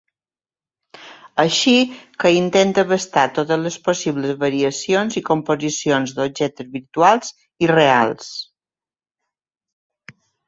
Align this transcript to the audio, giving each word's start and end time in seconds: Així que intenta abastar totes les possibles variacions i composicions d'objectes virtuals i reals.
Així 1.41 1.73
que 2.23 2.29
intenta 2.37 2.85
abastar 2.89 3.25
totes 3.35 3.61
les 3.65 3.77
possibles 3.89 4.33
variacions 4.45 5.17
i 5.21 5.23
composicions 5.29 6.15
d'objectes 6.21 6.73
virtuals 6.79 7.31
i 7.67 7.71
reals. 7.75 8.31